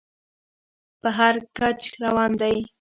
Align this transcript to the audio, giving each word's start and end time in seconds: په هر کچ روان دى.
په 1.01 1.09
هر 1.17 1.35
کچ 1.57 1.79
روان 2.03 2.31
دى. 2.41 2.55